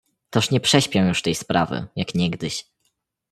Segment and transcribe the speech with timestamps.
[0.29, 2.65] "Toż nie prześpią już tej sprawy, jak niegdyś."